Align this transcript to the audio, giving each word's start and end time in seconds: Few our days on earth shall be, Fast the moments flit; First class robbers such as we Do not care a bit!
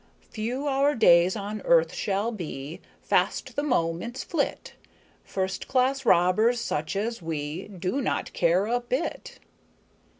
Few 0.31 0.65
our 0.65 0.95
days 0.95 1.35
on 1.35 1.61
earth 1.61 1.93
shall 1.93 2.31
be, 2.31 2.81
Fast 3.03 3.55
the 3.55 3.61
moments 3.61 4.23
flit; 4.23 4.73
First 5.23 5.67
class 5.67 6.07
robbers 6.07 6.59
such 6.59 6.95
as 6.95 7.21
we 7.21 7.67
Do 7.67 8.01
not 8.01 8.33
care 8.33 8.65
a 8.65 8.79
bit! 8.79 9.37